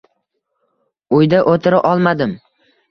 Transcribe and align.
Uyda 1.19 1.43
o`tira 1.53 1.87
olmadim 1.93 2.37